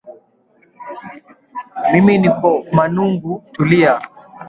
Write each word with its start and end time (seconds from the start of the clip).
mimi 1.91 2.15
niko 2.17 2.65
manungu 2.75 3.43
tulia 3.51 4.01